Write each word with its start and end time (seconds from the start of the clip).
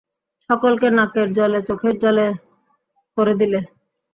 সকলকে 0.49 0.87
নাকের 0.97 1.27
জলে 1.33 1.59
চোখের 1.67 1.95
জলে 2.03 2.25
করে 3.17 3.33
দিলে। 3.39 3.59